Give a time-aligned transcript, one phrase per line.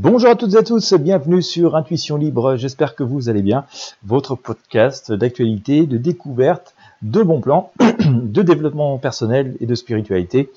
[0.00, 3.64] Bonjour à toutes et à tous, bienvenue sur Intuition Libre, j'espère que vous allez bien.
[4.04, 10.52] Votre podcast d'actualité, de découverte, de bons plans, de développement personnel et de spiritualité.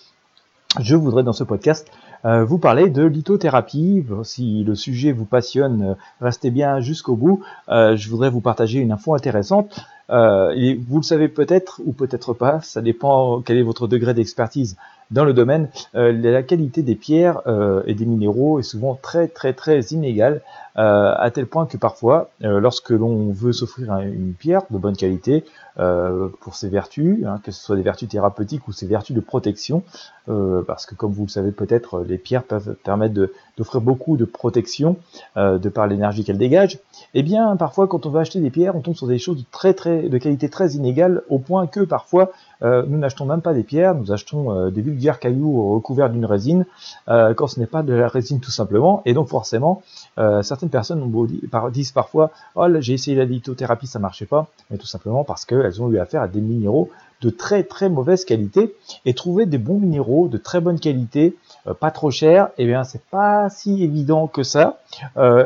[0.80, 1.92] Je voudrais dans ce podcast
[2.24, 4.06] euh, vous parler de lithothérapie.
[4.22, 7.42] Si le sujet vous passionne, euh, restez bien jusqu'au bout.
[7.70, 9.80] Euh, je voudrais vous partager une info intéressante.
[10.08, 14.78] vous le savez peut-être ou peut-être pas, ça dépend quel est votre degré d'expertise
[15.12, 19.28] dans le domaine, euh, la qualité des pierres euh, et des minéraux est souvent très
[19.28, 20.42] très très inégale,
[20.78, 25.44] euh, à tel point que parfois, lorsque l'on veut s'offrir une pierre de bonne qualité,
[26.42, 29.84] pour ses vertus, hein, que ce soit des vertus thérapeutiques ou ses vertus de protection,
[30.26, 33.14] parce que comme vous le savez peut-être, les pierres peuvent permettre
[33.58, 34.98] d'offrir beaucoup de protection
[35.38, 38.76] de par l'énergie qu'elles dégagent, et eh bien parfois quand on veut acheter des pierres,
[38.76, 42.32] on tombe sur des choses très très de qualité très inégale, au point que parfois
[42.62, 46.66] nous n'achetons même pas des pierres, nous achetons des bulles caillou recouvert d'une résine,
[47.08, 49.02] euh, quand ce n'est pas de la résine tout simplement.
[49.06, 49.82] Et donc forcément,
[50.18, 51.12] euh, certaines personnes
[51.72, 55.82] disent parfois Oh, j'ai essayé la lithothérapie, ça marchait pas, mais tout simplement parce qu'elles
[55.82, 56.90] ont eu affaire à des minéraux
[57.22, 58.76] de très très mauvaise qualité.
[59.06, 61.36] Et trouver des bons minéraux de très bonne qualité,
[61.68, 64.80] euh, pas trop cher, et eh bien c'est pas si évident que ça.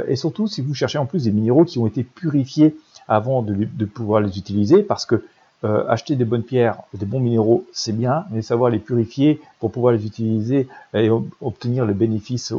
[0.07, 2.75] et surtout si vous cherchez en plus des minéraux qui ont été purifiés
[3.07, 5.23] avant de pouvoir les utiliser, parce que
[5.65, 9.71] euh, acheter des bonnes pierres, des bons minéraux, c'est bien, mais savoir les purifier pour
[9.71, 11.09] pouvoir les utiliser et
[11.41, 12.53] obtenir le bénéfice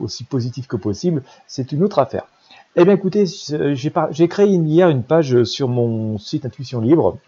[0.00, 2.24] aussi positif que possible, c'est une autre affaire.
[2.76, 7.18] Eh bien écoutez, j'ai créé hier une page sur mon site Intuition Libre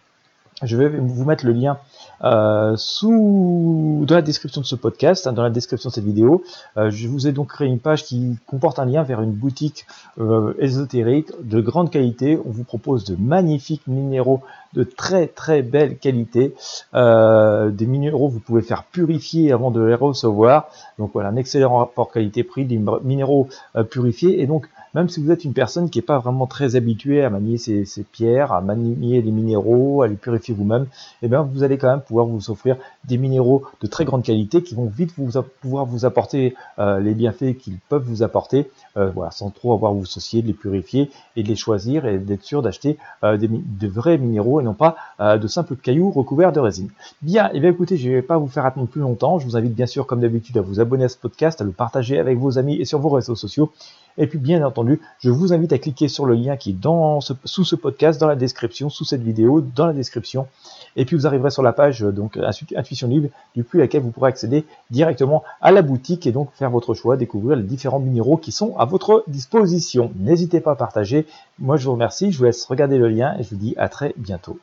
[0.63, 1.79] je vais vous mettre le lien
[2.25, 6.45] euh, sous dans la description de ce podcast, hein, dans la description de cette vidéo.
[6.77, 9.87] Euh, je vous ai donc créé une page qui comporte un lien vers une boutique
[10.21, 12.39] euh, ésotérique de grande qualité.
[12.45, 14.41] On vous propose de magnifiques minéraux
[14.75, 16.55] de très très belle qualité.
[16.95, 20.69] des minéraux vous pouvez faire purifier avant de les recevoir.
[20.99, 23.49] Donc voilà, un excellent rapport qualité-prix, des minéraux
[23.91, 24.41] purifiés.
[24.41, 27.31] Et donc même si vous êtes une personne qui n'est pas vraiment très habituée à
[27.31, 30.87] manier ces pierres, à manier les minéraux, à les purifier vous-même,
[31.23, 34.63] eh bien vous allez quand même pouvoir vous offrir des minéraux de très grande qualité
[34.63, 39.11] qui vont vite vous, pouvoir vous apporter euh, les bienfaits qu'ils peuvent vous apporter, euh,
[39.11, 42.19] voilà, sans trop avoir à vous associer, de les purifier et de les choisir et
[42.19, 46.61] d'être sûr d'acheter euh, de vrais minéraux et non pas de simples cailloux recouverts de
[46.61, 46.89] résine.
[47.23, 49.39] Bien, eh bien écoutez, je ne vais pas vous faire attendre plus longtemps.
[49.39, 51.71] Je vous invite bien sûr, comme d'habitude, à vous abonner à ce podcast, à le
[51.71, 53.71] partager avec vos amis et sur vos réseaux sociaux.
[54.19, 57.21] Et puis bien entendu, je vous invite à cliquer sur le lien qui est dans
[57.21, 60.47] sous ce podcast, dans la description, sous cette vidéo, dans la description.
[60.97, 62.39] Et puis vous arriverez sur la page donc
[62.77, 66.95] Intuition Libre, depuis laquelle vous pourrez accéder directement à la boutique et donc faire votre
[66.95, 70.13] choix, découvrir les différents minéraux qui sont à votre disposition.
[70.17, 71.27] N'hésitez pas à partager.
[71.59, 73.89] Moi je vous remercie, je vous laisse regarder le lien et je vous dis à
[73.89, 74.59] très bientôt.